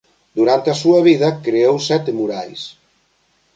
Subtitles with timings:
[0.37, 2.61] Durante a súa vida creou sete murais.